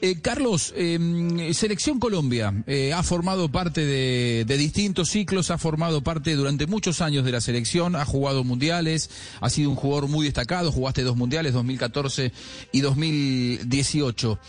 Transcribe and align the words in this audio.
Eh, 0.00 0.20
Carlos, 0.20 0.74
em, 0.76 1.54
Selección 1.54 2.00
Colombia 2.00 2.52
eh, 2.66 2.92
ha 2.92 3.04
formado 3.04 3.48
parte 3.48 3.86
de, 3.86 4.56
distintos 4.58 5.10
ciclos, 5.10 5.52
ha 5.52 5.58
formado 5.58 6.02
parte 6.02 6.34
durante 6.34 6.66
muchos 6.66 7.00
años 7.00 7.24
de 7.24 7.30
la 7.30 7.40
selección, 7.40 7.94
ha 7.94 8.04
jugado 8.04 8.42
mundiales, 8.42 9.08
ha 9.40 9.48
sido 9.50 9.70
un 9.70 9.76
jugador 9.76 10.08
muy 10.08 10.24
destacado, 10.24 10.72
jugaste 10.72 11.02
dos 11.02 11.16
mundiales, 11.16 11.52
2014 11.52 12.32
y 12.72 12.80
2018. 12.80 14.40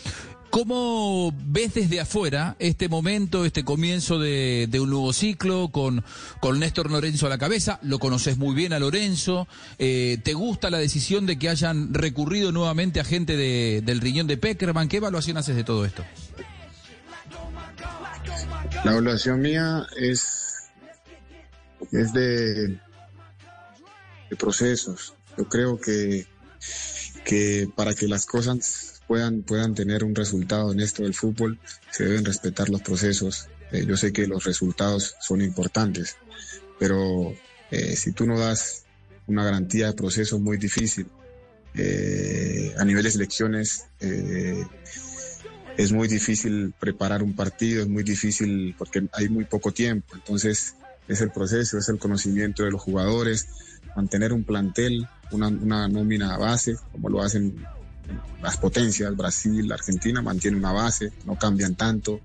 ¿Cómo 0.54 1.34
ves 1.46 1.74
desde 1.74 2.00
afuera 2.00 2.54
este 2.60 2.88
momento, 2.88 3.44
este 3.44 3.64
comienzo 3.64 4.20
de, 4.20 4.68
un 4.80 4.88
nuevo 4.88 5.12
ciclo 5.12 5.70
con, 5.72 6.04
con, 6.38 6.60
Néstor 6.60 6.92
Lorenzo 6.92 7.26
a 7.26 7.28
la 7.28 7.38
cabeza? 7.38 7.80
Lo 7.82 7.98
conoces 7.98 8.38
muy 8.38 8.54
bien 8.54 8.72
a 8.72 8.78
Lorenzo. 8.78 9.48
Eh, 9.80 10.18
¿Te 10.22 10.32
gusta 10.32 10.70
la 10.70 10.78
decisión 10.78 11.26
de 11.26 11.40
que 11.40 11.48
hayan 11.48 11.92
recurrido 11.92 12.52
nuevamente 12.52 13.00
a 13.00 13.04
gente 13.04 13.36
del 13.36 14.00
riñón 14.00 14.28
de 14.28 14.36
Peckerman? 14.36 14.86
¿Qué 14.86 14.98
evaluación 14.98 15.38
haces 15.38 15.56
de 15.56 15.64
todo 15.64 15.84
esto? 15.84 16.04
La 18.84 18.92
evaluación 18.92 19.40
mía 19.40 19.84
es, 19.96 20.70
es 21.90 22.12
de, 22.12 22.68
de 24.30 24.36
procesos. 24.38 25.14
Yo 25.36 25.48
creo 25.48 25.80
que, 25.80 26.28
que 27.24 27.68
para 27.74 27.92
que 27.92 28.06
las 28.06 28.24
cosas 28.24 28.93
puedan, 29.06 29.42
puedan 29.42 29.74
tener 29.74 30.04
un 30.04 30.14
resultado 30.14 30.72
en 30.72 30.80
esto 30.80 31.02
del 31.02 31.14
fútbol, 31.14 31.58
se 31.90 32.04
deben 32.04 32.24
respetar 32.24 32.68
los 32.68 32.82
procesos. 32.82 33.48
Eh, 33.72 33.84
yo 33.86 33.96
sé 33.96 34.12
que 34.12 34.26
los 34.26 34.44
resultados 34.44 35.16
son 35.20 35.40
importantes, 35.40 36.16
pero 36.78 37.34
eh, 37.70 37.96
si 37.96 38.12
tú 38.12 38.26
no 38.26 38.38
das 38.38 38.84
una 39.26 39.44
garantía 39.44 39.88
de 39.88 39.92
proceso 39.94 40.38
muy 40.38 40.58
difícil, 40.58 41.06
eh, 41.74 42.74
a 42.78 42.84
nivel 42.84 43.02
de 43.02 43.10
selecciones 43.10 43.86
es 45.76 45.90
muy 45.92 46.06
difícil 46.06 46.72
preparar 46.78 47.22
un 47.22 47.34
partido, 47.34 47.82
es 47.82 47.88
muy 47.88 48.04
difícil 48.04 48.76
porque 48.78 49.08
hay 49.12 49.28
muy 49.28 49.44
poco 49.44 49.72
tiempo, 49.72 50.14
entonces 50.14 50.76
es 51.08 51.20
el 51.20 51.30
proceso, 51.30 51.78
es 51.78 51.88
el 51.88 51.98
conocimiento 51.98 52.62
de 52.62 52.70
los 52.70 52.80
jugadores, 52.80 53.48
mantener 53.96 54.32
un 54.32 54.44
plantel, 54.44 55.08
una, 55.32 55.48
una 55.48 55.88
nómina 55.88 56.36
base, 56.38 56.76
como 56.92 57.08
lo 57.08 57.22
hacen 57.22 57.56
las 58.42 58.56
potencias, 58.58 59.16
Brasil, 59.16 59.70
Argentina, 59.72 60.20
mantienen 60.22 60.60
una 60.60 60.72
base, 60.72 61.12
no 61.24 61.38
cambian 61.38 61.74
tanto. 61.74 62.20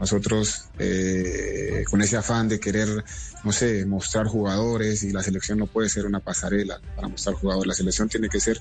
Nosotros, 0.00 0.64
eh, 0.78 1.84
con 1.88 2.02
ese 2.02 2.16
afán 2.16 2.48
de 2.48 2.58
querer, 2.58 3.04
no 3.44 3.52
sé, 3.52 3.84
mostrar 3.86 4.26
jugadores, 4.26 5.02
y 5.04 5.12
la 5.12 5.22
selección 5.22 5.58
no 5.58 5.66
puede 5.66 5.88
ser 5.88 6.06
una 6.06 6.20
pasarela 6.20 6.80
para 6.96 7.08
mostrar 7.08 7.36
jugadores, 7.36 7.68
la 7.68 7.74
selección 7.74 8.08
tiene 8.08 8.28
que 8.28 8.40
ser 8.40 8.60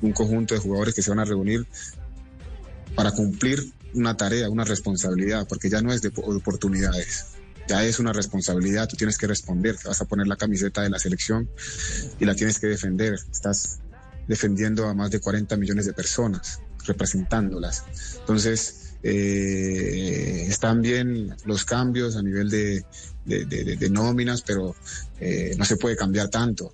un 0.00 0.12
conjunto 0.12 0.54
de 0.54 0.60
jugadores 0.60 0.94
que 0.94 1.02
se 1.02 1.10
van 1.10 1.20
a 1.20 1.24
reunir 1.24 1.66
para 2.96 3.12
cumplir 3.12 3.72
una 3.94 4.16
tarea, 4.16 4.48
una 4.48 4.64
responsabilidad, 4.64 5.46
porque 5.46 5.68
ya 5.68 5.80
no 5.80 5.92
es 5.92 6.02
de 6.02 6.10
oportunidades, 6.16 7.26
ya 7.68 7.84
es 7.84 7.98
una 8.00 8.12
responsabilidad, 8.12 8.88
tú 8.88 8.96
tienes 8.96 9.16
que 9.16 9.26
responder, 9.26 9.76
te 9.76 9.88
vas 9.88 10.00
a 10.00 10.06
poner 10.06 10.26
la 10.26 10.36
camiseta 10.36 10.82
de 10.82 10.90
la 10.90 10.98
selección 10.98 11.48
y 12.18 12.24
la 12.24 12.34
tienes 12.34 12.58
que 12.58 12.66
defender, 12.66 13.14
estás 13.30 13.80
defendiendo 14.30 14.86
a 14.86 14.94
más 14.94 15.10
de 15.10 15.18
40 15.18 15.56
millones 15.56 15.86
de 15.86 15.92
personas, 15.92 16.60
representándolas. 16.86 17.82
Entonces, 18.20 18.94
eh, 19.02 20.46
están 20.48 20.82
bien 20.82 21.34
los 21.46 21.64
cambios 21.64 22.14
a 22.14 22.22
nivel 22.22 22.48
de, 22.48 23.88
nóminas, 23.90 24.42
pero 24.42 24.76
eh, 25.18 25.56
no 25.58 25.64
se 25.64 25.76
puede 25.76 25.96
cambiar 25.96 26.28
tanto. 26.28 26.72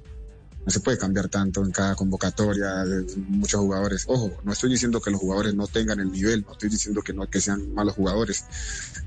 No 0.66 0.70
se 0.70 0.80
puede 0.80 0.98
cambiar 0.98 1.28
tanto 1.28 1.64
en 1.64 1.70
cada 1.70 1.94
convocatoria 1.94 2.84
de 2.84 3.06
muchos 3.28 3.58
jugadores. 3.58 4.04
Ojo, 4.06 4.38
no 4.44 4.52
estoy 4.52 4.68
diciendo 4.68 5.00
que 5.00 5.10
los 5.10 5.20
jugadores 5.20 5.54
no 5.54 5.66
tengan 5.66 5.98
el 6.00 6.12
nivel, 6.12 6.42
no 6.42 6.52
estoy 6.52 6.68
diciendo 6.68 7.00
que 7.00 7.14
no 7.14 7.26
que 7.30 7.40
sean 7.40 7.72
malos 7.72 7.94
jugadores. 7.94 8.44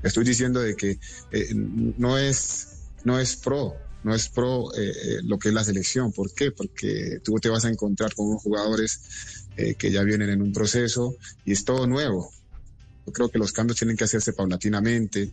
Estoy 0.02 0.24
diciendo 0.24 0.58
de 0.58 0.74
que 0.74 0.98
eh, 1.30 1.54
no 1.54 2.18
es 2.18 2.66
no 3.04 3.20
es 3.20 3.36
pro 3.36 3.76
no 4.02 4.14
es 4.14 4.28
pro 4.28 4.74
eh, 4.74 4.90
eh, 4.90 5.18
lo 5.24 5.38
que 5.38 5.48
es 5.48 5.54
la 5.54 5.64
selección. 5.64 6.12
¿Por 6.12 6.32
qué? 6.32 6.50
Porque 6.52 7.20
tú 7.22 7.34
te 7.36 7.48
vas 7.48 7.64
a 7.64 7.68
encontrar 7.68 8.14
con 8.14 8.28
unos 8.28 8.42
jugadores 8.42 9.00
eh, 9.56 9.74
que 9.74 9.90
ya 9.90 10.02
vienen 10.02 10.30
en 10.30 10.42
un 10.42 10.52
proceso 10.52 11.16
y 11.44 11.52
es 11.52 11.64
todo 11.64 11.86
nuevo. 11.86 12.30
Yo 13.06 13.12
creo 13.12 13.28
que 13.28 13.38
los 13.38 13.52
cambios 13.52 13.78
tienen 13.78 13.96
que 13.96 14.04
hacerse 14.04 14.32
paulatinamente, 14.32 15.32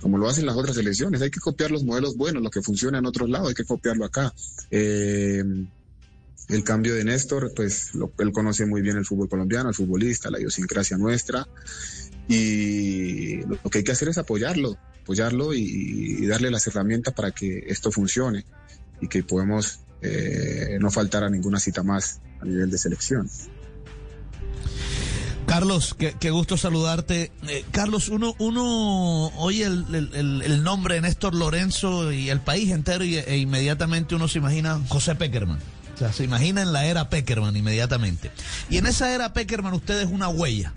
como 0.00 0.16
lo 0.16 0.28
hacen 0.28 0.46
las 0.46 0.56
otras 0.56 0.76
selecciones. 0.76 1.20
Hay 1.20 1.30
que 1.30 1.40
copiar 1.40 1.70
los 1.70 1.84
modelos 1.84 2.16
buenos, 2.16 2.42
lo 2.42 2.50
que 2.50 2.62
funciona 2.62 2.98
en 2.98 3.06
otros 3.06 3.28
lados, 3.28 3.48
hay 3.48 3.54
que 3.54 3.64
copiarlo 3.64 4.04
acá. 4.04 4.32
el 4.70 5.68
cambio 6.64 6.94
de 6.94 7.04
Néstor, 7.04 7.52
pues 7.54 7.90
él 8.18 8.32
conoce 8.32 8.64
muy 8.64 8.80
bien 8.80 8.96
el 8.96 9.04
fútbol 9.04 9.28
colombiano, 9.28 9.70
el 9.70 9.74
futbolista, 9.74 10.30
la 10.30 10.38
idiosincrasia 10.38 10.96
nuestra 10.96 11.46
y 12.28 13.42
lo 13.42 13.70
que 13.70 13.78
hay 13.78 13.84
que 13.84 13.92
hacer 13.92 14.08
es 14.08 14.18
apoyarlo, 14.18 14.76
apoyarlo 15.06 15.54
y, 15.54 16.26
darle 16.26 16.50
las 16.50 16.66
herramientas 16.66 17.14
para 17.14 17.30
que 17.30 17.64
esto 17.68 17.92
funcione 17.92 18.44
y 19.00 19.06
que 19.06 19.22
podamos 19.22 19.78
eh, 20.02 20.78
no 20.80 20.90
faltar 20.90 21.22
a 21.22 21.30
ninguna 21.30 21.60
cita 21.60 21.84
más 21.84 22.20
a 22.40 22.44
nivel 22.44 22.68
de 22.72 22.76
selección. 22.76 23.30
Carlos, 25.46 25.94
qué, 25.96 26.30
gusto 26.30 26.56
saludarte. 26.56 27.30
Eh, 27.46 27.64
Carlos, 27.70 28.08
uno, 28.08 28.34
uno 28.40 29.28
oye 29.36 29.64
el, 29.64 30.64
nombre 30.64 30.96
de 30.96 31.02
Néstor 31.02 31.36
Lorenzo 31.36 32.10
y 32.10 32.28
el 32.30 32.40
país 32.40 32.72
entero 32.72 33.04
y, 33.04 33.16
e 33.16 33.38
inmediatamente 33.38 34.16
uno 34.16 34.26
se 34.26 34.38
imagina 34.38 34.80
José 34.88 35.14
Peckerman. 35.14 35.60
O 35.94 35.98
sea, 35.98 36.12
se 36.12 36.24
imagina 36.24 36.62
en 36.62 36.72
la 36.72 36.86
era 36.86 37.08
Peckerman 37.08 37.56
inmediatamente. 37.56 38.32
Y 38.68 38.78
en 38.78 38.86
esa 38.86 39.14
era 39.14 39.32
Peckerman 39.32 39.72
usted 39.72 40.00
es 40.00 40.08
una 40.08 40.28
huella. 40.28 40.74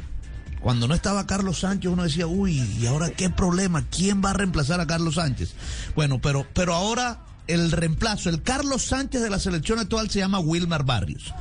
Cuando 0.62 0.88
no 0.88 0.94
estaba 0.94 1.26
Carlos 1.26 1.60
Sánchez, 1.60 1.92
uno 1.92 2.04
decía, 2.04 2.28
uy, 2.28 2.60
¿y 2.80 2.86
ahora 2.86 3.12
qué 3.12 3.30
problema? 3.30 3.86
¿Quién 3.90 4.22
va 4.24 4.32
a 4.32 4.34
reemplazar 4.34 4.82
a 4.82 4.88
Carlos 4.88 5.16
Sánchez? 5.16 5.54
Bueno, 5.96 6.20
pero, 6.22 6.46
pero 6.54 6.74
ahora 6.74 7.22
el 7.48 7.72
reemplazo, 7.72 8.30
el 8.30 8.44
Carlos 8.44 8.84
Sánchez 8.84 9.22
de 9.22 9.30
la 9.30 9.40
selección 9.40 9.80
actual 9.80 10.10
se 10.10 10.20
llama 10.20 10.40
Wilmar 10.40 10.84
Barrios. 10.84 11.34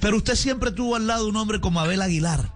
Pero 0.00 0.16
usted 0.16 0.34
siempre 0.34 0.72
tuvo 0.72 0.96
al 0.96 1.06
lado 1.06 1.28
un 1.28 1.36
hombre 1.36 1.60
como 1.60 1.80
Abel 1.80 2.02
Aguilar. 2.02 2.52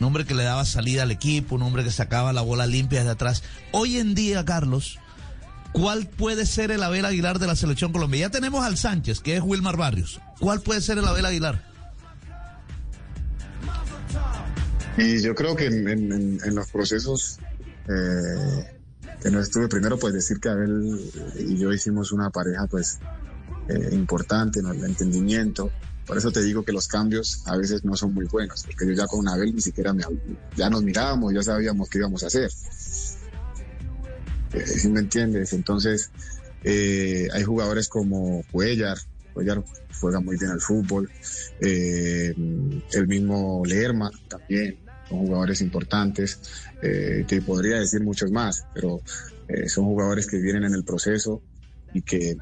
Un 0.00 0.06
hombre 0.06 0.24
que 0.24 0.34
le 0.34 0.44
daba 0.44 0.64
salida 0.64 1.02
al 1.02 1.10
equipo, 1.10 1.56
un 1.56 1.62
hombre 1.62 1.84
que 1.84 1.90
sacaba 1.90 2.32
la 2.32 2.40
bola 2.40 2.66
limpia 2.66 3.00
desde 3.00 3.12
atrás. 3.12 3.42
Hoy 3.70 3.98
en 3.98 4.14
día, 4.14 4.44
Carlos, 4.44 4.98
¿cuál 5.72 6.06
puede 6.06 6.46
ser 6.46 6.70
el 6.70 6.82
Abel 6.82 7.04
Aguilar 7.04 7.38
de 7.38 7.46
la 7.46 7.54
selección 7.54 7.92
colombiana? 7.92 8.28
Ya 8.28 8.30
tenemos 8.30 8.64
al 8.64 8.78
Sánchez, 8.78 9.20
que 9.20 9.36
es 9.36 9.42
Wilmar 9.42 9.76
Barrios. 9.76 10.20
¿Cuál 10.40 10.60
puede 10.60 10.80
ser 10.80 10.98
el 10.98 11.06
Abel 11.06 11.26
Aguilar? 11.26 11.71
Y 14.96 15.22
yo 15.22 15.34
creo 15.34 15.56
que 15.56 15.66
en, 15.66 16.54
los 16.54 16.70
procesos 16.70 17.38
eh, 17.88 18.78
que 19.22 19.30
no 19.30 19.40
estuve, 19.40 19.68
primero 19.68 19.98
pues 19.98 20.12
decir 20.12 20.38
que 20.38 20.50
Abel 20.50 21.00
y 21.38 21.56
yo 21.56 21.72
hicimos 21.72 22.12
una 22.12 22.30
pareja 22.30 22.66
pues 22.66 22.98
eh, 23.68 23.88
importante 23.92 24.60
en 24.60 24.66
el 24.66 24.84
entendimiento. 24.84 25.70
Por 26.06 26.18
eso 26.18 26.30
te 26.30 26.42
digo 26.42 26.64
que 26.64 26.72
los 26.72 26.88
cambios 26.88 27.42
a 27.46 27.56
veces 27.56 27.84
no 27.84 27.96
son 27.96 28.12
muy 28.12 28.26
buenos, 28.26 28.64
porque 28.64 28.86
yo 28.86 28.92
ya 28.92 29.06
con 29.06 29.26
Abel 29.28 29.54
ni 29.54 29.62
siquiera 29.62 29.94
me, 29.94 30.02
ya 30.56 30.68
nos 30.68 30.82
mirábamos, 30.82 31.32
ya 31.32 31.42
sabíamos 31.42 31.88
qué 31.88 31.98
íbamos 31.98 32.22
a 32.24 32.26
hacer. 32.26 32.50
Eh, 34.52 34.66
si 34.66 34.88
me 34.88 35.00
entiendes? 35.00 35.52
Entonces, 35.54 36.10
hay 36.64 37.42
jugadores 37.44 37.88
como 37.88 38.44
Cuellar, 38.50 38.98
Cuellar 39.32 39.64
juega 39.98 40.20
muy 40.20 40.36
bien 40.36 40.50
al 40.50 40.60
fútbol, 40.60 41.08
el 41.60 43.06
mismo 43.06 43.62
Lerma 43.64 44.10
también, 44.28 44.81
son 45.08 45.18
jugadores 45.18 45.60
importantes, 45.60 46.38
eh, 46.82 47.24
te 47.26 47.42
podría 47.42 47.78
decir 47.78 48.02
muchos 48.02 48.30
más, 48.30 48.66
pero 48.74 49.00
eh, 49.48 49.68
son 49.68 49.84
jugadores 49.84 50.26
que 50.26 50.38
vienen 50.38 50.64
en 50.64 50.74
el 50.74 50.84
proceso 50.84 51.42
y 51.92 52.02
que 52.02 52.36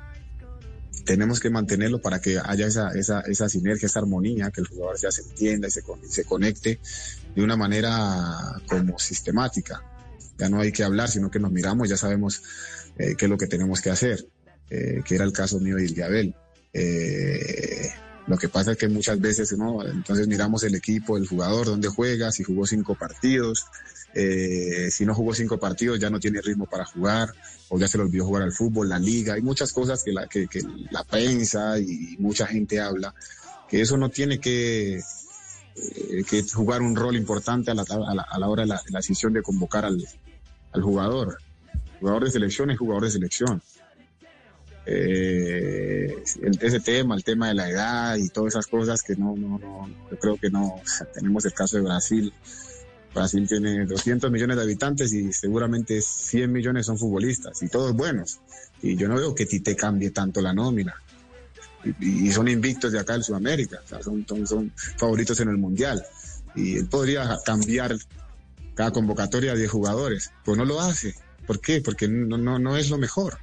tenemos 1.05 1.41
que 1.41 1.51
mantenerlo 1.51 2.01
para 2.01 2.21
que 2.21 2.39
haya 2.43 2.67
esa, 2.67 2.91
esa, 2.93 3.21
esa 3.23 3.49
sinergia, 3.49 3.87
esa 3.87 4.01
armonía, 4.01 4.51
que 4.51 4.61
el 4.61 4.69
jugador 4.69 4.99
ya 5.01 5.11
se 5.11 5.23
entienda 5.23 5.69
y 5.69 5.71
se, 5.71 5.83
se 6.09 6.25
conecte 6.25 6.79
de 7.35 7.43
una 7.43 7.57
manera 7.57 8.61
como 8.69 8.99
sistemática. 8.99 9.83
Ya 10.39 10.49
no 10.49 10.61
hay 10.61 10.73
que 10.73 10.85
hablar, 10.85 11.09
sino 11.09 11.31
que 11.31 11.39
nos 11.39 11.53
miramos, 11.53 11.89
ya 11.89 11.97
sabemos 11.97 12.43
eh, 12.99 13.15
qué 13.17 13.27
es 13.27 13.31
lo 13.31 13.37
que 13.37 13.47
tenemos 13.47 13.81
que 13.81 13.91
hacer, 13.91 14.27
que 14.69 15.15
era 15.17 15.25
el 15.25 15.33
caso 15.33 15.59
mío 15.59 15.81
y 15.81 15.93
de 15.93 16.05
Abel. 16.05 16.35
Lo 18.27 18.37
que 18.37 18.49
pasa 18.49 18.73
es 18.73 18.79
que 18.79 18.89
muchas 18.89 19.21
veces, 19.21 19.57
¿no? 19.57 19.85
Entonces 19.85 20.29
miramos 20.29 20.63
el 20.65 20.75
equipo, 20.75 21.17
el 21.17 21.27
jugador, 21.27 21.67
dónde 21.67 21.89
juega, 21.89 22.31
si 22.31 22.45
jugó 22.45 22.67
cinco 22.67 22.95
partidos, 22.95 23.67
eh, 24.15 24.89
si 24.91 25.07
no 25.07 25.15
jugó 25.15 25.35
cinco 25.35 25.59
partidos 25.59 26.01
ya 26.01 26.11
no 26.11 26.19
tiene 26.19 26.41
ritmo 26.41 26.67
para 26.67 26.85
jugar, 26.85 27.33
o 27.69 27.79
ya 27.79 27.89
se 27.89 27.99
le 27.99 28.05
olvidó 28.05 28.27
jugar 28.27 28.43
al 28.43 28.53
fútbol, 28.53 28.89
la 28.89 28.99
liga, 28.99 29.35
hay 29.35 29.43
muchas 29.43 29.73
cosas 29.73 30.03
que 30.03 30.13
la, 30.13 30.27
que, 30.27 30.49
la 30.91 31.05
prensa 31.05 31.79
y 31.79 32.17
mucha 32.19 32.47
gente 32.47 32.81
habla, 32.81 33.15
que 33.69 33.81
eso 33.81 33.97
no 33.97 34.09
tiene 34.09 34.39
que, 34.39 34.97
eh, 34.97 36.45
jugar 36.53 36.83
un 36.83 36.97
rol 36.97 37.17
importante 37.17 37.71
a 37.71 37.75
la, 37.75 37.83
a 37.83 38.39
la, 38.39 38.49
hora 38.49 38.63
de 38.63 38.69
la, 38.69 38.81
decisión 38.91 39.33
de 39.33 39.43
convocar 39.43 39.85
al, 39.85 40.05
al 40.73 40.83
jugador. 40.83 41.39
Jugador 42.01 42.25
de 42.25 42.31
selección 42.31 42.71
es 42.71 42.79
jugador 42.79 43.05
de 43.05 43.11
selección. 43.11 43.63
Eh, 44.87 46.23
ese 46.61 46.81
tema, 46.81 47.15
el 47.15 47.25
tema 47.25 47.49
de 47.49 47.55
la 47.55 47.69
edad 47.69 48.17
y 48.17 48.29
todas 48.29 48.55
esas 48.55 48.67
cosas 48.67 49.03
que 49.03 49.15
no, 49.17 49.37
no, 49.37 49.59
no, 49.59 49.89
yo 50.11 50.19
creo 50.19 50.37
que 50.37 50.51
no, 50.51 50.81
tenemos 51.15 51.45
el 51.45 51.53
caso 51.53 51.77
de 51.77 51.83
Brasil. 51.83 52.33
Brasil 53.15 53.47
tiene 53.49 53.87
200 53.87 54.31
millones 54.31 54.57
de 54.57 54.63
habitantes 54.63 55.13
y 55.13 55.33
seguramente 55.33 56.01
100 56.01 56.51
millones 56.51 56.87
son 56.87 56.97
futbolistas 56.97 57.63
y 57.63 57.69
todos 57.69 57.93
buenos. 57.93 58.39
Y 58.83 58.97
yo 58.97 59.09
no 59.09 59.17
veo 59.17 59.35
que 59.35 59.47
Tite 59.47 59.77
cambie 59.77 60.11
tanto 60.11 60.41
la 60.41 60.53
nómina. 60.53 60.95
Y, 62.01 62.31
son 62.31 62.47
invictos 62.47 62.93
de 62.93 63.01
acá 63.01 63.15
en 63.15 63.23
Sudamérica, 63.23 63.81
son, 64.03 64.27
son, 64.47 64.71
favoritos 64.97 65.41
en 65.41 65.49
el 65.49 65.57
Mundial. 65.57 66.03
Y 66.55 66.77
él 66.77 66.87
podría 66.89 67.39
cambiar 67.45 67.97
cada 68.75 68.93
convocatoria 68.93 69.55
de 69.55 69.67
jugadores, 69.67 70.31
pues 70.45 70.57
no 70.59 70.65
lo 70.65 70.81
hace. 70.81 71.15
¿Por 71.47 71.61
qué? 71.61 71.81
Porque 71.81 72.07
no, 72.07 72.37
no, 72.37 72.59
no 72.59 72.77
es 72.77 72.91
lo 72.91 72.99
mejor 72.99 73.39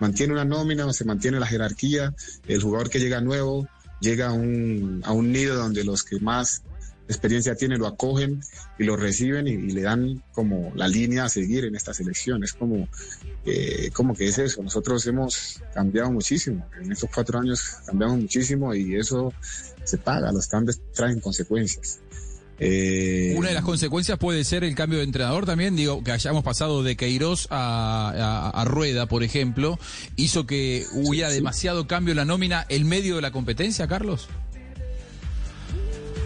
mantiene 0.00 0.32
una 0.32 0.44
nómina, 0.44 0.92
se 0.92 1.04
mantiene 1.04 1.38
la 1.38 1.46
jerarquía, 1.46 2.14
el 2.48 2.60
jugador 2.60 2.90
que 2.90 2.98
llega 2.98 3.20
nuevo 3.20 3.68
llega 4.00 4.28
a 4.28 4.32
un, 4.32 5.02
a 5.04 5.12
un 5.12 5.30
nido 5.30 5.56
donde 5.56 5.84
los 5.84 6.02
que 6.02 6.18
más 6.20 6.62
experiencia 7.10 7.56
tienen 7.56 7.80
lo 7.80 7.86
acogen 7.86 8.40
y 8.78 8.84
lo 8.84 8.96
reciben 8.96 9.46
y, 9.48 9.56
le 9.56 9.82
dan 9.82 10.22
como 10.32 10.72
la 10.76 10.86
línea 10.88 11.24
a 11.24 11.28
seguir 11.28 11.64
en 11.64 11.74
esta 11.74 11.92
selección. 11.92 12.44
Es 12.44 12.52
como, 12.52 12.88
eh, 13.44 13.90
como 13.92 14.14
que 14.14 14.28
es 14.28 14.38
eso. 14.38 14.62
Nosotros 14.62 15.06
hemos 15.06 15.60
cambiado 15.74 16.10
muchísimo. 16.10 16.66
En 16.80 16.92
estos 16.92 17.10
cuatro 17.12 17.40
años 17.40 17.78
cambiamos 17.84 18.18
muchísimo 18.18 18.74
y 18.74 18.96
eso 18.96 19.32
se 19.84 19.98
paga. 19.98 20.32
Los 20.32 20.46
cambios 20.46 20.80
traen 20.92 21.20
consecuencias. 21.20 22.00
Eh, 22.62 23.32
Una 23.38 23.48
de 23.48 23.54
las 23.54 23.64
consecuencias 23.64 24.18
puede 24.18 24.44
ser 24.44 24.64
el 24.64 24.74
cambio 24.74 24.98
de 24.98 25.04
entrenador 25.04 25.46
también, 25.46 25.76
digo, 25.76 26.04
que 26.04 26.12
hayamos 26.12 26.44
pasado 26.44 26.82
de 26.82 26.94
Queiroz 26.94 27.48
a, 27.50 28.62
Rueda, 28.66 29.06
por 29.06 29.22
ejemplo, 29.22 29.78
hizo 30.16 30.46
que 30.46 30.84
hubiera 30.92 31.30
demasiado 31.30 31.86
cambio 31.86 32.12
en 32.12 32.18
la 32.18 32.26
nómina 32.26 32.66
el 32.68 32.84
medio 32.84 33.16
de 33.16 33.22
la 33.22 33.32
competencia, 33.32 33.88
Carlos. 33.88 34.28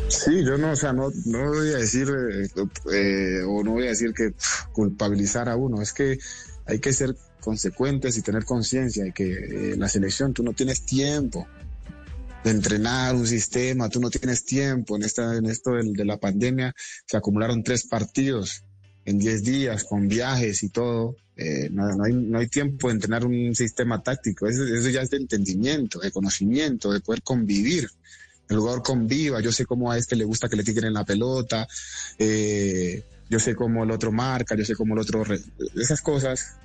Sí, 0.08 0.44
yo 0.44 0.58
no, 0.58 0.72
o 0.72 0.76
sea, 0.76 0.92
no, 0.92 1.10
no 1.24 1.48
voy 1.50 1.68
a 1.68 1.78
decir, 1.78 2.08
eh, 2.08 2.48
eh, 2.92 3.42
o 3.46 3.62
no 3.62 3.72
voy 3.72 3.86
a 3.86 3.90
decir 3.90 4.12
que 4.12 4.34
culpabilizar 4.72 5.48
a 5.48 5.54
uno, 5.54 5.80
es 5.82 5.92
que 5.92 6.18
hay 6.66 6.80
que 6.80 6.92
ser 6.92 7.14
consecuentes 7.40 8.18
y 8.18 8.22
tener 8.22 8.44
conciencia 8.44 9.04
de 9.04 9.12
que 9.12 9.74
la 9.78 9.88
selección 9.88 10.32
tú 10.32 10.42
no 10.42 10.52
tienes 10.52 10.84
tiempo, 10.84 11.46
de 12.44 12.50
entrenar 12.50 13.16
un 13.16 13.26
sistema, 13.26 13.88
tú 13.88 13.98
no 14.00 14.10
tienes 14.10 14.44
tiempo. 14.44 14.96
En, 14.96 15.02
esta, 15.02 15.34
en 15.34 15.46
esto 15.46 15.72
de, 15.72 16.04
la 16.04 16.18
pandemia 16.18 16.74
se 17.06 17.16
acumularon 17.16 17.64
tres 17.64 17.86
partidos 17.86 18.62
en 19.06 19.18
diez 19.18 19.42
días 19.42 19.84
con 19.84 20.06
viajes 20.06 20.62
y 20.62 20.68
todo. 20.68 21.16
Eh, 21.36 21.68
no, 21.72 22.04
hay, 22.04 22.12
no 22.12 22.38
hay 22.38 22.48
tiempo 22.48 22.88
de 22.88 22.94
entrenar 22.94 23.24
un 23.24 23.54
sistema 23.54 24.02
táctico. 24.02 24.46
Eso, 24.46 24.62
ya 24.90 25.00
es 25.00 25.10
de 25.10 25.16
entendimiento, 25.16 25.98
de 25.98 26.12
conocimiento, 26.12 26.92
de 26.92 27.00
poder 27.00 27.22
convivir. 27.22 27.88
El 28.50 28.58
jugador 28.58 28.82
conviva. 28.82 29.40
Yo 29.40 29.50
sé 29.50 29.64
cómo 29.64 29.90
a 29.90 29.96
este 29.96 30.14
le 30.14 30.24
gusta 30.24 30.48
que 30.48 30.56
le 30.56 30.64
tiren 30.64 30.92
la 30.92 31.04
pelota. 31.04 31.66
Eh, 32.18 33.02
yo 33.30 33.40
sé 33.40 33.54
cómo 33.54 33.84
el 33.84 33.90
otro 33.90 34.12
marca. 34.12 34.54
Yo 34.54 34.66
sé 34.66 34.76
cómo 34.76 34.92
el 34.92 35.00
otro. 35.00 35.24
Esas 35.74 36.02
cosas 36.02 36.58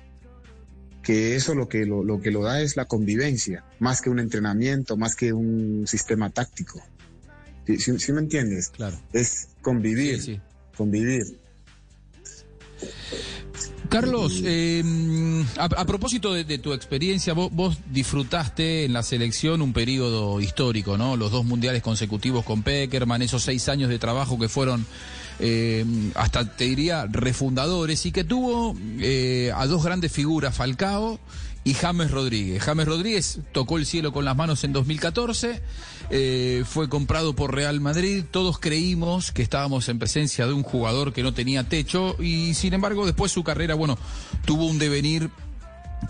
que 1.02 1.34
eso 1.36 1.54
lo 1.54 1.68
que 1.68 1.86
lo, 1.86 2.04
lo, 2.04 2.20
que 2.20 2.30
lo 2.30 2.42
da 2.42 2.60
es 2.60 2.76
la 2.76 2.84
convivencia, 2.84 3.64
más 3.78 4.00
que 4.00 4.10
un 4.10 4.20
entrenamiento, 4.20 4.96
más 4.96 5.16
que 5.16 5.32
un 5.32 5.86
sistema 5.86 6.30
táctico. 6.30 6.82
¿Sí, 7.78 8.12
me 8.12 8.20
entiendes? 8.20 8.70
Claro. 8.70 9.00
Es 9.12 9.48
convivir, 9.62 10.20
sí, 10.20 10.40
convivir. 10.76 11.38
Carlos, 13.88 14.40
eh, 14.44 14.82
a, 15.58 15.84
propósito 15.84 16.32
de, 16.32 16.58
tu 16.58 16.72
experiencia, 16.72 17.32
vos, 17.32 17.50
vos, 17.52 17.78
disfrutaste 17.90 18.84
en 18.84 18.92
la 18.92 19.02
selección 19.02 19.62
un 19.62 19.72
periodo 19.72 20.40
histórico, 20.40 20.96
¿no? 20.96 21.16
Los 21.16 21.32
dos 21.32 21.44
mundiales 21.44 21.82
consecutivos 21.82 22.44
con 22.44 22.62
Peckerman, 22.62 23.20
esos 23.20 23.42
seis 23.42 23.68
años 23.68 23.90
de 23.90 23.98
trabajo 23.98 24.38
que 24.38 24.48
fueron 24.48 24.86
eh, 25.40 25.84
hasta 26.14 26.44
te 26.56 26.64
diría 26.64 27.06
refundadores 27.10 28.04
y 28.04 28.12
que 28.12 28.24
tuvo 28.24 28.76
eh, 28.98 29.50
a 29.54 29.66
dos 29.66 29.82
grandes 29.84 30.12
figuras, 30.12 30.54
Falcao 30.54 31.18
y 31.64 31.74
James 31.74 32.10
Rodríguez. 32.10 32.62
James 32.62 32.86
Rodríguez 32.86 33.40
tocó 33.52 33.78
el 33.78 33.86
cielo 33.86 34.12
con 34.12 34.24
las 34.26 34.36
manos 34.36 34.64
en 34.64 34.72
2014, 34.72 35.62
eh, 36.10 36.64
fue 36.66 36.88
comprado 36.88 37.34
por 37.34 37.54
Real 37.54 37.80
Madrid, 37.80 38.24
todos 38.30 38.58
creímos 38.58 39.32
que 39.32 39.42
estábamos 39.42 39.88
en 39.88 39.98
presencia 39.98 40.46
de 40.46 40.52
un 40.52 40.62
jugador 40.62 41.12
que 41.12 41.22
no 41.22 41.32
tenía 41.32 41.64
techo 41.64 42.16
y 42.22 42.54
sin 42.54 42.74
embargo 42.74 43.06
después 43.06 43.32
su 43.32 43.42
carrera, 43.42 43.74
bueno, 43.74 43.98
tuvo 44.44 44.66
un 44.66 44.78
devenir 44.78 45.30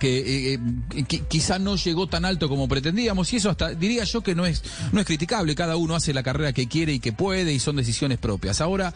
que, 0.01 0.55
eh, 0.55 0.59
eh, 0.97 1.05
quizá 1.05 1.61
no 1.61 1.77
llegó 1.77 2.09
tan 2.09 2.25
alto 2.25 2.49
como 2.49 2.67
pretendíamos 2.67 3.33
y 3.33 3.37
eso 3.37 3.51
hasta 3.51 3.75
diría 3.75 4.03
yo 4.03 4.23
que 4.23 4.35
no 4.35 4.47
es 4.47 4.65
no 4.91 4.99
es 4.99 5.07
criticable. 5.07 5.55
Cada 5.55 5.77
uno 5.77 5.95
hace 5.95 6.13
la 6.13 6.25
carrera 6.25 6.53
que 6.53 6.67
quiere 6.67 6.93
y 6.95 6.99
que 6.99 7.13
puede 7.13 7.53
y 7.53 7.61
son 7.61 7.77
decisiones 7.77 8.19
propias. 8.19 8.61
Ahora 8.61 8.93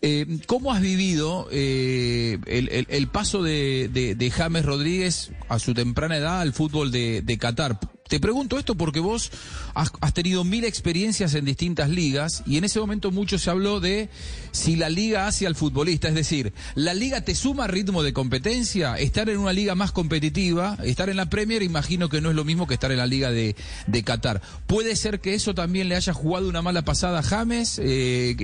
eh, 0.00 0.38
cómo 0.46 0.72
has 0.72 0.80
vivido 0.80 1.48
el, 1.50 2.40
el, 2.46 3.08
paso 3.08 3.42
de, 3.42 3.90
de, 3.92 4.30
James 4.30 4.64
Rodríguez 4.64 5.32
a 5.48 5.58
su 5.58 5.74
temprana 5.74 6.16
edad 6.16 6.40
al 6.40 6.54
fútbol 6.54 6.90
de, 6.90 7.20
de 7.22 7.38
Qatar 7.38 7.78
te 8.14 8.20
pregunto 8.20 8.60
esto 8.60 8.76
porque 8.76 9.00
vos 9.00 9.32
has, 9.74 10.14
tenido 10.14 10.44
mil 10.44 10.64
experiencias 10.64 11.34
en 11.34 11.44
distintas 11.44 11.90
ligas 11.90 12.44
y 12.46 12.58
en 12.58 12.62
ese 12.62 12.78
momento 12.78 13.10
mucho 13.10 13.40
se 13.40 13.50
habló 13.50 13.80
de 13.80 14.08
si 14.52 14.76
la 14.76 14.88
liga 14.88 15.26
hace 15.26 15.48
al 15.48 15.56
futbolista, 15.56 16.06
es 16.06 16.14
decir, 16.14 16.52
la 16.76 16.94
liga 16.94 17.22
te 17.22 17.34
suma 17.34 17.66
ritmo 17.66 18.04
de 18.04 18.12
competencia, 18.12 18.94
estar 18.94 19.28
en 19.30 19.38
una 19.38 19.52
liga 19.52 19.74
más 19.74 19.90
competitiva, 19.90 20.78
estar 20.84 21.08
en 21.08 21.16
la 21.16 21.28
Premier, 21.28 21.64
imagino 21.64 22.08
que 22.08 22.20
no 22.20 22.30
es 22.30 22.36
lo 22.36 22.44
mismo 22.44 22.68
que 22.68 22.74
estar 22.74 22.92
en 22.92 22.98
la 22.98 23.06
liga 23.08 23.32
de, 23.32 23.56
Qatar. 24.04 24.40
¿Puede 24.68 24.94
ser 24.94 25.18
que 25.18 25.34
eso 25.34 25.52
también 25.52 25.88
le 25.88 25.96
haya 25.96 26.12
jugado 26.12 26.48
una 26.48 26.62
mala 26.62 26.84
pasada 26.84 27.18
a 27.18 27.22
James? 27.24 27.80
Eh, 27.82 28.36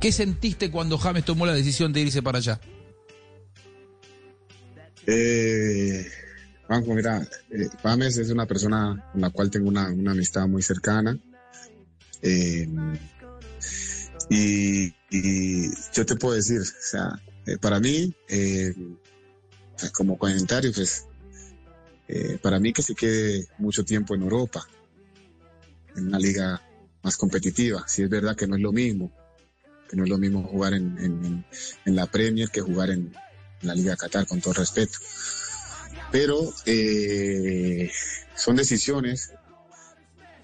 ¿qué, 0.00 0.10
sentiste 0.10 0.72
cuando 0.72 0.98
James 0.98 1.24
tomó 1.24 1.46
la 1.46 1.54
decisión 1.54 1.92
de 1.92 2.00
irse 2.00 2.22
para 2.22 2.38
allá? 2.38 2.60
Eh 5.06 6.10
mira, 6.68 7.26
eh, 7.50 7.68
Pames 7.82 8.16
es 8.18 8.30
una 8.30 8.46
persona 8.46 9.08
con 9.12 9.20
la 9.20 9.30
cual 9.30 9.50
tengo 9.50 9.68
una, 9.68 9.86
amistad 9.86 10.46
muy 10.46 10.62
cercana. 10.62 11.18
Eh, 12.22 12.68
y, 14.30 14.92
yo 15.92 16.06
te 16.06 16.16
puedo 16.16 16.34
decir, 16.34 16.60
o 16.60 16.64
sea, 16.64 17.20
eh, 17.46 17.58
para 17.58 17.80
mí, 17.80 18.14
como 19.92 20.16
comentario, 20.16 20.72
pues, 20.72 21.06
para 22.40 22.58
mí 22.58 22.72
que 22.72 22.82
se 22.82 22.94
quede 22.94 23.46
mucho 23.58 23.84
tiempo 23.84 24.14
en 24.14 24.22
Europa, 24.22 24.66
en 25.96 26.08
una 26.08 26.18
liga 26.18 26.62
más 27.02 27.16
competitiva. 27.16 27.84
Si 27.86 28.02
es 28.02 28.08
verdad 28.08 28.36
que 28.36 28.46
no 28.46 28.56
es 28.56 28.62
lo 28.62 28.72
mismo, 28.72 29.12
que 29.88 29.96
no 29.96 30.04
es 30.04 30.08
lo 30.08 30.18
mismo 30.18 30.42
jugar 30.44 30.72
en, 30.74 31.44
la 31.84 32.06
Premier 32.06 32.48
que 32.48 32.60
jugar 32.60 32.90
en, 32.90 33.12
en 33.60 33.68
la 33.68 33.74
Liga 33.74 33.96
Qatar, 33.96 34.26
con 34.26 34.40
todo 34.40 34.54
respeto 34.54 34.98
pero 36.12 36.52
eh, 36.66 37.90
son 38.36 38.54
decisiones 38.54 39.32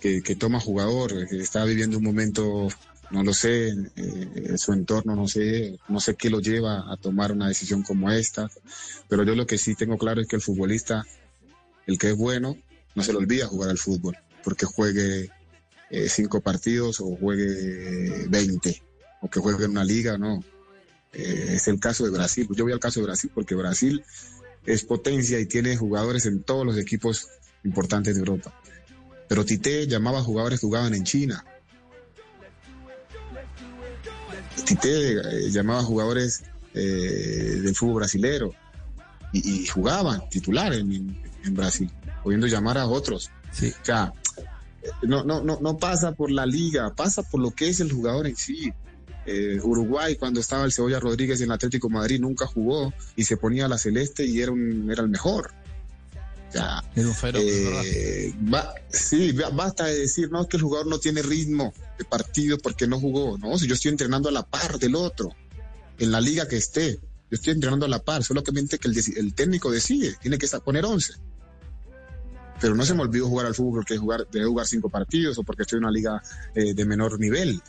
que, 0.00 0.22
toma 0.36 0.60
jugador, 0.60 1.28
que 1.28 1.36
está 1.36 1.64
viviendo 1.64 1.98
un 1.98 2.04
momento, 2.04 2.68
no 3.10 3.22
lo 3.22 3.34
sé, 3.34 3.74
eh, 3.96 4.54
su 4.56 4.72
entorno, 4.72 5.14
no 5.14 5.28
sé, 5.28 5.78
no 5.88 6.00
sé 6.00 6.14
qué 6.14 6.30
lo 6.30 6.40
lleva 6.40 6.90
a 6.90 6.96
tomar 6.96 7.32
una 7.32 7.48
decisión 7.48 7.82
como 7.82 8.10
esta, 8.10 8.48
pero 9.08 9.24
yo 9.24 9.34
lo 9.34 9.46
que 9.46 9.58
sí 9.58 9.74
tengo 9.74 9.98
claro 9.98 10.22
es 10.22 10.26
que 10.26 10.36
el 10.36 10.42
futbolista, 10.42 11.04
el 11.86 11.98
que 11.98 12.10
es 12.10 12.16
bueno, 12.16 12.56
no 12.94 13.02
se 13.02 13.12
le 13.12 13.18
olvida 13.18 13.46
jugar 13.46 13.68
al 13.68 13.78
fútbol, 13.78 14.16
porque 14.42 14.64
juegue 14.64 15.30
eh, 15.90 16.08
cinco 16.08 16.40
partidos 16.40 17.00
o 17.00 17.14
juegue 17.16 18.26
veinte, 18.28 18.82
o 19.20 19.28
que 19.28 19.40
juegue 19.40 19.66
en 19.66 19.72
una 19.72 19.84
liga, 19.84 20.16
no. 20.16 20.42
es 21.12 21.68
el 21.68 21.80
caso 21.80 22.04
de 22.04 22.10
Brasil. 22.10 22.48
Yo 22.52 22.64
voy 22.64 22.72
al 22.72 22.80
caso 22.80 23.00
de 23.00 23.06
Brasil 23.06 23.30
porque 23.34 23.54
Brasil 23.54 24.04
es 24.66 24.84
potencia 24.84 25.38
y 25.40 25.46
tiene 25.46 25.76
jugadores 25.76 26.26
en 26.26 26.42
todos 26.42 26.66
los 26.66 26.76
equipos 26.76 27.28
importantes 27.64 28.14
de 28.14 28.20
Europa. 28.20 28.52
Pero 29.28 29.44
Tite 29.44 29.86
llamaba 29.86 30.20
a 30.20 30.22
jugadores 30.22 30.60
que 30.60 30.66
jugaban 30.66 30.94
en 30.94 31.04
China. 31.04 31.44
Tite 34.64 35.12
eh, 35.12 35.50
llamaba 35.50 35.80
a 35.80 35.84
jugadores 35.84 36.44
eh, 36.74 37.60
del 37.62 37.74
fútbol 37.74 37.96
brasilero 37.96 38.54
y, 39.32 39.66
jugaban 39.66 40.28
titular 40.30 40.72
en, 40.72 41.16
Brasil, 41.50 41.90
pudiendo 42.22 42.46
llamar 42.46 42.78
a 42.78 42.86
otros. 42.86 43.30
O 43.52 43.84
sea, 43.84 44.12
no, 45.02 45.24
no, 45.24 45.42
no, 45.42 45.58
no 45.60 45.78
pasa 45.78 46.12
por 46.12 46.30
la 46.30 46.46
liga, 46.46 46.94
pasa 46.94 47.22
por 47.22 47.40
lo 47.40 47.50
que 47.50 47.68
es 47.68 47.80
el 47.80 47.92
jugador 47.92 48.26
en 48.26 48.36
sí. 48.36 48.72
Eh, 49.30 49.60
Uruguay, 49.62 50.16
cuando 50.16 50.40
estaba 50.40 50.64
el 50.64 50.72
Cebolla 50.72 50.98
Rodríguez 50.98 51.38
en 51.40 51.48
el 51.48 51.52
Atlético 51.52 51.90
Madrid, 51.90 52.18
nunca 52.18 52.46
jugó 52.46 52.94
y 53.14 53.24
se 53.24 53.36
ponía 53.36 53.68
la 53.68 53.76
celeste 53.76 54.24
y 54.24 54.40
era, 54.40 54.52
un, 54.52 54.90
era 54.90 55.02
el 55.02 55.10
mejor. 55.10 55.52
era 56.94 57.08
un 57.08 57.14
eh, 57.44 58.32
sí, 58.88 59.32
basta 59.52 59.84
de 59.84 59.98
decir, 59.98 60.30
no, 60.30 60.40
es 60.40 60.48
que 60.48 60.56
el 60.56 60.62
jugador 60.62 60.86
no 60.86 60.98
tiene 60.98 61.20
ritmo 61.20 61.74
de 61.98 62.06
partido 62.06 62.56
porque 62.56 62.86
no 62.86 62.98
jugó. 62.98 63.36
No, 63.36 63.58
si 63.58 63.66
yo 63.66 63.74
estoy 63.74 63.90
entrenando 63.90 64.30
a 64.30 64.32
la 64.32 64.46
par 64.46 64.78
del 64.78 64.96
otro, 64.96 65.28
en 65.98 66.10
la 66.10 66.22
liga 66.22 66.48
que 66.48 66.56
esté, 66.56 66.94
yo 66.94 67.34
estoy 67.34 67.52
entrenando 67.52 67.84
a 67.84 67.88
la 67.90 68.02
par, 68.02 68.24
solamente 68.24 68.78
que 68.78 68.88
el, 68.88 68.96
el 69.14 69.34
técnico 69.34 69.70
decide, 69.70 70.16
tiene 70.22 70.38
que 70.38 70.48
poner 70.64 70.86
11. 70.86 71.12
pero 72.62 72.74
no 72.74 72.86
se 72.86 72.94
me 72.94 73.02
olvidó 73.02 73.28
jugar 73.28 73.44
al 73.44 73.54
fútbol 73.54 73.80
porque 73.80 73.98
jugar, 73.98 74.26
debe 74.32 74.46
jugar 74.46 74.66
cinco 74.66 74.88
partidos 74.88 75.36
o 75.36 75.42
porque 75.42 75.64
estoy 75.64 75.76
en 75.76 75.84
una 75.84 75.92
liga 75.92 76.22
eh, 76.54 76.72
de 76.72 76.84
menor 76.86 77.20
nivel. 77.20 77.60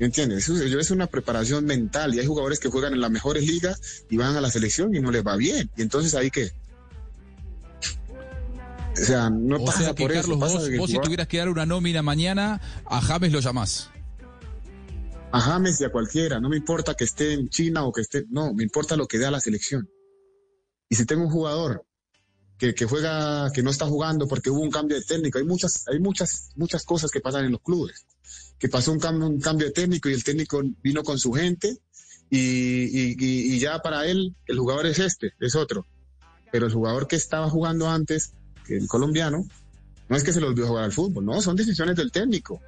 ¿Me 0.00 0.06
entiendes? 0.06 0.48
Eso, 0.48 0.78
es 0.80 0.90
una 0.90 1.06
preparación 1.08 1.66
mental 1.66 2.14
y 2.14 2.20
hay 2.20 2.26
jugadores 2.26 2.58
que 2.58 2.70
juegan 2.70 2.94
en 2.94 3.02
las 3.02 3.10
mejores 3.10 3.46
ligas 3.46 4.06
y 4.08 4.16
van 4.16 4.34
a 4.34 4.40
la 4.40 4.50
selección 4.50 4.94
y 4.94 5.00
no 5.00 5.10
les 5.10 5.24
va 5.24 5.36
bien. 5.36 5.70
Y 5.76 5.82
entonces 5.82 6.14
ahí 6.14 6.30
qué. 6.30 6.50
O 8.94 8.96
sea, 8.96 9.28
no 9.28 9.62
pasa 9.62 9.94
por 9.94 10.10
eso. 10.10 10.38
vos, 10.38 10.90
si 10.90 10.98
tuvieras 11.00 11.28
que 11.28 11.36
dar 11.36 11.50
una 11.50 11.66
nómina 11.66 12.00
mañana, 12.00 12.62
a 12.86 13.02
James 13.02 13.30
lo 13.30 13.40
llamás. 13.40 13.90
A 15.32 15.40
James 15.40 15.78
y 15.82 15.84
a 15.84 15.92
cualquiera. 15.92 16.40
No 16.40 16.48
me 16.48 16.56
importa 16.56 16.94
que 16.94 17.04
esté 17.04 17.34
en 17.34 17.50
China 17.50 17.84
o 17.84 17.92
que 17.92 18.00
esté. 18.00 18.24
No, 18.30 18.54
me 18.54 18.62
importa 18.62 18.96
lo 18.96 19.06
que 19.06 19.18
dé 19.18 19.26
a 19.26 19.30
la 19.30 19.38
selección. 19.38 19.86
Y 20.88 20.94
si 20.94 21.04
tengo 21.04 21.24
un 21.24 21.30
jugador 21.30 21.84
que, 22.56 22.74
que, 22.74 22.86
juega, 22.86 23.52
que 23.52 23.62
no 23.62 23.68
está 23.68 23.84
jugando 23.84 24.26
porque 24.26 24.48
hubo 24.48 24.60
un 24.60 24.70
cambio 24.70 24.96
de 24.96 25.04
técnico, 25.04 25.36
hay 25.36 25.44
muchas, 25.44 25.86
hay 25.88 26.00
muchas, 26.00 26.52
muchas 26.56 26.86
cosas 26.86 27.10
que 27.10 27.20
pasan 27.20 27.44
en 27.44 27.52
los 27.52 27.60
clubes. 27.60 28.06
Que 28.60 28.68
pasó 28.68 28.92
un 28.92 29.00
cambio, 29.00 29.26
un 29.26 29.40
cambio 29.40 29.66
de 29.66 29.72
técnico 29.72 30.08
y 30.08 30.12
el 30.12 30.22
técnico 30.22 30.62
vino 30.82 31.02
con 31.02 31.18
su 31.18 31.32
gente 31.32 31.78
y, 32.30 33.16
y, 33.18 33.58
ya 33.58 33.80
para 33.80 34.06
él 34.06 34.36
el 34.46 34.58
jugador 34.58 34.86
es 34.86 35.00
este, 35.00 35.32
es 35.40 35.56
otro. 35.56 35.84
Pero 36.52 36.66
el 36.66 36.72
jugador 36.72 37.08
que 37.08 37.16
estaba 37.16 37.50
jugando 37.50 37.88
antes 37.88 38.34
el 38.68 38.86
colombiano, 38.86 39.44
no 40.08 40.16
es 40.16 40.22
que 40.22 40.32
se 40.32 40.40
le 40.40 40.46
olvidó 40.46 40.68
jugar 40.68 40.84
al 40.84 40.92
fútbol, 40.92 41.24
no, 41.24 41.42
son 41.42 41.56
decisiones 41.56 41.96
del 41.96 42.12
técnico. 42.12 42.60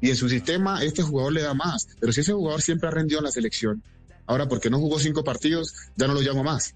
Y 0.00 0.10
en 0.10 0.16
su 0.16 0.28
sistema 0.28 0.82
este 0.84 1.02
jugador 1.02 1.32
le 1.32 1.42
da 1.42 1.54
más, 1.54 1.88
pero 1.98 2.12
si 2.12 2.20
ese 2.20 2.32
jugador 2.32 2.60
siempre 2.60 2.88
ha 2.88 2.92
rendido 2.92 3.20
en 3.20 3.24
la 3.24 3.32
selección, 3.32 3.82
ahora 4.26 4.48
porque 4.48 4.70
no 4.70 4.78
jugó 4.78 4.98
cinco 4.98 5.24
partidos, 5.24 5.74
ya 5.96 6.06
no 6.06 6.14
lo 6.14 6.20
llamo 6.20 6.44
más. 6.44 6.74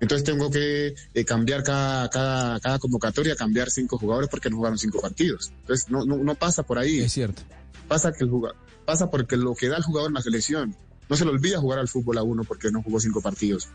Entonces 0.00 0.24
tengo 0.24 0.50
que 0.50 0.94
eh, 1.14 1.24
cambiar 1.24 1.62
cada, 1.62 2.08
cada, 2.10 2.60
cada, 2.60 2.78
convocatoria, 2.78 3.34
cambiar 3.34 3.70
cinco 3.70 3.98
jugadores 3.98 4.28
porque 4.28 4.50
no 4.50 4.56
jugaron 4.56 4.78
cinco 4.78 5.00
partidos. 5.00 5.52
Entonces 5.60 5.88
no, 5.90 6.04
no, 6.04 6.16
no 6.18 6.34
pasa 6.34 6.62
por 6.62 6.78
ahí. 6.78 7.00
Es 7.00 7.12
cierto. 7.12 7.42
Pasa, 7.88 8.12
que 8.12 8.24
el 8.24 8.30
jugador, 8.30 8.56
pasa 8.84 9.10
porque 9.10 9.36
lo 9.36 9.54
que 9.54 9.68
da 9.68 9.76
el 9.76 9.82
jugador 9.82 10.10
en 10.10 10.14
la 10.14 10.22
selección, 10.22 10.76
no 11.08 11.16
se 11.16 11.24
le 11.24 11.30
olvida 11.30 11.58
jugar 11.58 11.78
al 11.78 11.88
fútbol 11.88 12.18
a 12.18 12.22
uno 12.22 12.44
porque 12.44 12.70
no 12.70 12.82
jugó 12.82 13.00
cinco 13.00 13.20
partidos. 13.20 13.68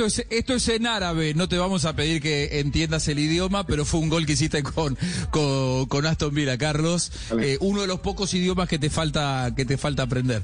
Esto 0.00 0.22
es, 0.22 0.26
esto 0.30 0.54
es 0.54 0.66
en 0.70 0.86
árabe, 0.86 1.34
no 1.34 1.46
te 1.46 1.58
vamos 1.58 1.84
a 1.84 1.94
pedir 1.94 2.22
que 2.22 2.60
entiendas 2.60 3.06
el 3.08 3.18
idioma, 3.18 3.66
pero 3.66 3.84
fue 3.84 4.00
un 4.00 4.08
gol 4.08 4.24
que 4.24 4.32
hiciste 4.32 4.62
con, 4.62 4.96
con, 5.30 5.84
con 5.84 6.06
Aston 6.06 6.34
Villa, 6.34 6.56
Carlos. 6.56 7.12
Eh, 7.38 7.58
uno 7.60 7.82
de 7.82 7.86
los 7.86 8.00
pocos 8.00 8.32
idiomas 8.32 8.66
que 8.66 8.78
te 8.78 8.88
falta, 8.88 9.52
que 9.54 9.66
te 9.66 9.76
falta 9.76 10.04
aprender. 10.04 10.42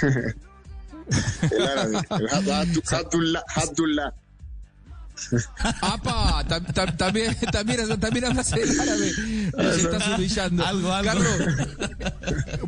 El 1.52 1.62
árabe. 1.68 1.98
El 2.18 2.28
¡Apa! 5.82 6.44
también, 6.46 7.36
también, 7.52 8.00
también 8.00 8.24
hablas 8.24 8.52
el 8.52 8.80
árabe. 8.80 9.12
Nos 9.56 9.78
estás 9.78 10.08
humillando. 10.08 10.66
Algo, 10.66 10.92
algo. 10.92 11.10
Carlos, 11.10 11.68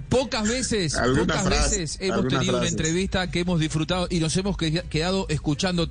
pocas 0.09 0.49
veces, 0.49 0.95
pocas 0.95 1.49
veces 1.49 1.99
hemos 2.00 2.29
tenido 2.29 2.59
una 2.59 2.69
entrevista 2.69 3.31
que 3.31 3.41
hemos 3.41 3.61
disfrutado 3.61 4.07
y 4.11 4.21
nos 4.21 4.37
hemos 4.37 4.57
quedado 4.57 5.26
escuchándote. 5.29 5.91